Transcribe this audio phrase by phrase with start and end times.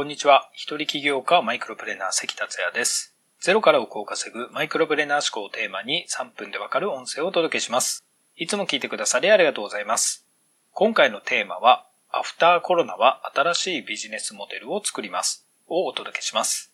[0.00, 0.48] こんにちは。
[0.54, 3.14] 一人起業家マイクロプレーナー関達也です。
[3.38, 8.02] ゼロから億を稼ぐマイクロプレーナー思考をテーマに3分でわかる音声をお届けします。
[8.34, 10.24] いつも聞いてくださりありがとうございます。
[10.72, 16.72] 今回のテーマは、アフターコロナは新しいビジネスモデルを作りますをお届けします。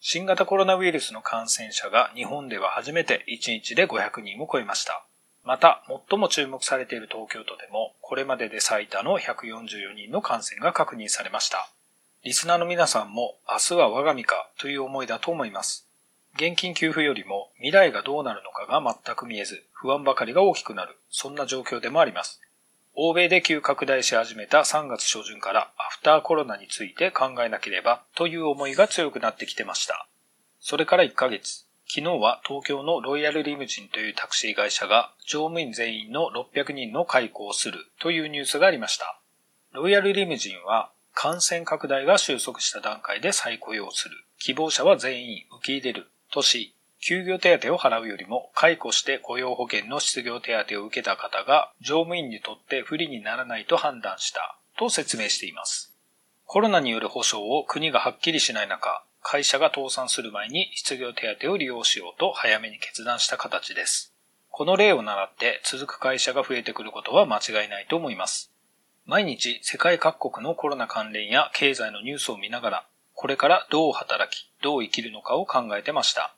[0.00, 5.06] 新型コロナウイルスの感染者が日本では初めて1日で500人を超えました。
[5.44, 11.70] また、最も注目されている東京都でも、これまでで最多の144人の感染が確認されました。
[12.26, 15.86] リスナーの皆さんも明日は我が身かという思いだと思います。
[16.34, 22.40] 現金給付よりも未来がどうなるのかが全く見えず、不安ばかりが大きくなる、そんな状況でもあります。
[22.96, 30.08] 欧米で急拡大し始めた3月初旬からアフターコロナについて考えなければという思いが強くなってきてました。
[30.58, 39.20] それから1ヶ月、昨日は東京のロイヤルリムジンというタクシー会社が乗務員全員の600人の解雇をするというニュースがありました。
[39.70, 44.14] ロイヤルリムジンは感染拡大が収束した段階で再雇用する。
[44.38, 46.10] 希望者は全員受け入れる。
[46.30, 55.94] とし、休業手当を払うよりも解雇して雇用保険の失業手当を受けた方が乗務員にとって不利にならないと判断したと説明しています。
[56.44, 64.12] コロナによる保障を国がはっきりしない中、会社が倒産する前に失業手当を利用しようと早めに決断した形です。
[64.50, 68.52] この例を習って続く会社が増えてくることは間違いないと思います。
[69.06, 76.34] 毎日世界各国のコロナ関連や経済のニュースを見ながら、これからどう働き、どう生きるのかを考えてました。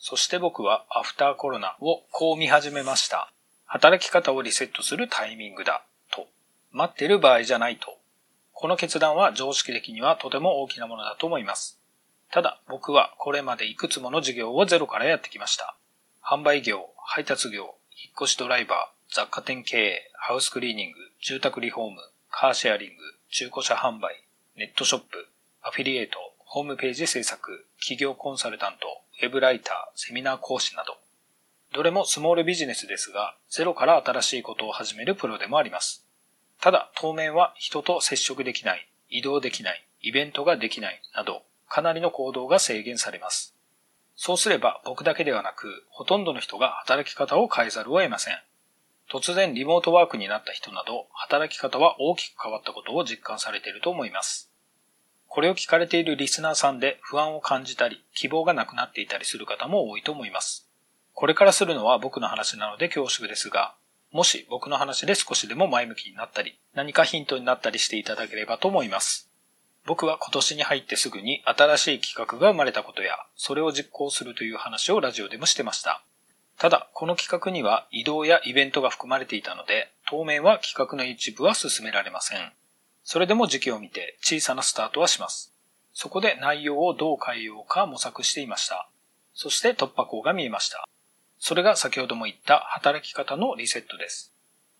[0.00, 3.30] そして僕はアフターコロナをこう見始めました。
[3.66, 6.26] 働き方をリセットするタイミングだ、と。
[6.72, 7.96] 待ってる場合じゃないと。
[8.52, 11.78] この決断は常識的にはとても大きなものだと思います。
[12.32, 15.76] ただ僕はこれまでいくつもの事業をゼロからやってきました。
[16.20, 21.96] 販売業、配達業、引っ越しドライバー、雑貨店経営、ハウスクリーニング、住宅リフォーム、
[22.30, 22.94] カーシェアリング、
[23.30, 24.22] 中古車販売、
[24.56, 25.28] ネットショップ、
[25.62, 28.86] アフィリエイト、ホームページ制作、企業コンサルタント、
[29.22, 30.98] ウェブライター、セミナー講師など、
[31.72, 36.06] どれもスモールビジネスですが、ゼロから新しいことを始めるプロでもあります。
[36.60, 43.54] ただ、当面は人と接触できない、移動できない、イベントができないなど、かなりの行動が制限されます。
[44.16, 48.38] そうすれば僕だけではなく、ほとんどの人が働き方を変えざるを得ません。
[49.10, 54.50] 突然リモートワークになった人など、働き方は大きく変わったことを実感されていると思います。
[55.26, 60.68] これを聞かれているリスナーさんで不安を感じたり、希望がなくなっていたりする方も多いと思います。
[61.14, 63.74] これからするのは僕の話なので恐縮ですが、
[64.10, 69.30] もし僕の話で少しでも前向きになったり、何かヒントになったりしていただければと思います。
[69.86, 76.02] 僕は今年に入ってすぐに新しい企画が生まれたことや、それを実行するという話をラジオでもしてました。
[76.58, 82.52] ただ、この企画には移動やイベントが含まれていたので、当面は企画の一部は進められません。
[83.04, 85.54] それでも時期を見て小さなスタートはします。
[85.94, 88.88] そこで内容をどう変えようか模索していました。
[89.34, 90.88] そして突破口が見えました。
[91.38, 94.32] それが先ほども言った働き方のリセットです。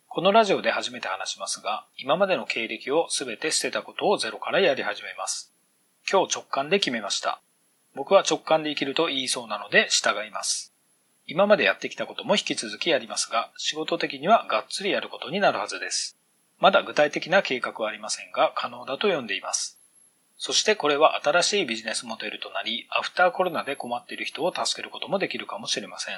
[0.09, 5.53] このラジオで初めて話しますが、今までの経歴をすべて捨てたことをゼロからやり始めます。
[6.10, 7.41] 今日直感で決めました。
[7.95, 10.72] 僕は直感で生きると言いそうなので従います。
[11.31, 16.16] 今までやってきたことも引き続きやりますが、仕事的にはがっつりやることになるはずです。
[16.59, 19.78] まだ具体的な計画はありませんが、可能だと読んでいます。
[20.39, 26.15] そしてこれは新しいビジネスモデルとなり、アフターコロナで困っている人を助けることもできるかもしれません。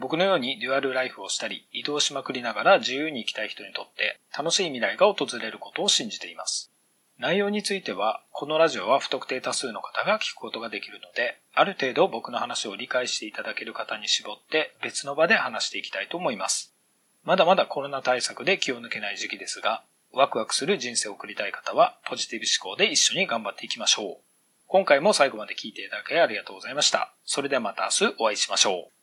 [0.00, 6.72] 僕のようにデュアルライフをしたり、移動しまくりながら自由に生きたい人にとって楽しい未来が訪れることを信じています。
[7.20, 16.74] 内容については、このラジオは不特定多数の方が聞くことができるので、ある程度僕の話を理解していただける方に絞って別の場で話していきたいと思います。
[17.22, 24.16] まだまだコロナ対策で気を抜けない時期ですが、ワクワクする人生を送りたい方はポジティブ思考で一緒に頑張っていきましょう。
[24.66, 27.12] 今回も最後まで聞いていただきありがとうございました。
[27.26, 28.99] それではまた明日お会いしましょう。